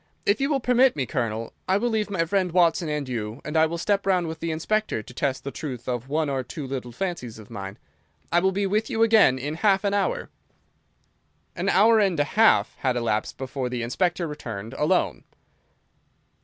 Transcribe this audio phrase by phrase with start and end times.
[0.25, 3.55] If you will permit me, Colonel, I will leave my friend Watson and you, and
[3.55, 6.65] I will step round with the Inspector to test the truth of one or two
[6.65, 7.77] little fancies of mine.
[8.31, 10.31] I will be with you again in half an hour."
[11.55, 15.23] An hour and half had elapsed before the Inspector returned alone.